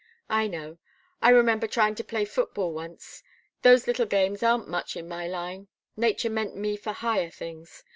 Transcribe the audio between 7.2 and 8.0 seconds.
things.